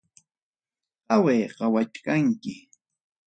[1.07, 2.53] Qaway qawachkanki.